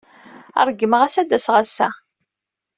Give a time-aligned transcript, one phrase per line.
[0.67, 1.89] Ṛeggmeɣ-as ad d-aseɣ ass-a.